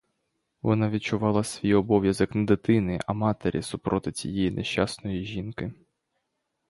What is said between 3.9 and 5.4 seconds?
цієї нещасної